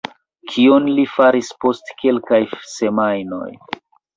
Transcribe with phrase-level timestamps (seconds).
[0.53, 2.41] Kion li faris post kelkaj
[2.73, 3.49] semajnoj?